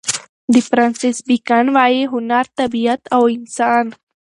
د 0.53 0.55
فرانسیس 0.67 1.17
بېکن 1.27 1.65
وايي: 1.75 2.03
هنر 2.13 2.45
طبیعت 2.59 3.01
او 3.15 3.23
انسان. 3.35 3.85